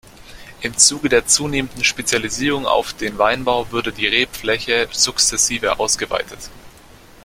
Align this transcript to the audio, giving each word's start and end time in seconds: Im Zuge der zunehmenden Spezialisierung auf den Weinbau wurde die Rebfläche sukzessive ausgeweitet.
Im 0.61 0.75
Zuge 0.79 1.09
der 1.09 1.27
zunehmenden 1.27 1.83
Spezialisierung 1.83 2.65
auf 2.65 2.91
den 2.91 3.19
Weinbau 3.19 3.71
wurde 3.71 3.91
die 3.91 4.07
Rebfläche 4.07 4.87
sukzessive 4.91 5.77
ausgeweitet. 5.79 6.39